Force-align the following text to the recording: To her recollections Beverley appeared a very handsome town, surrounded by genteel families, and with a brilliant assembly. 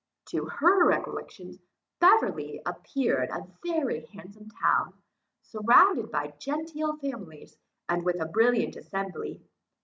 To 0.29 0.45
her 0.45 0.83
recollections 0.87 1.59
Beverley 1.99 2.59
appeared 2.65 3.29
a 3.29 3.45
very 3.63 4.07
handsome 4.07 4.49
town, 4.49 4.95
surrounded 5.43 6.11
by 6.11 6.33
genteel 6.39 6.97
families, 6.97 7.55
and 7.87 8.03
with 8.03 8.19
a 8.19 8.25
brilliant 8.25 8.75
assembly. 8.75 9.43